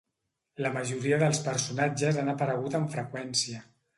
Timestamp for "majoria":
0.77-1.19